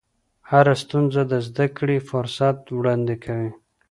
[0.49, 3.51] هره ستونزه د زده کړې فرصت وړاندې کوي.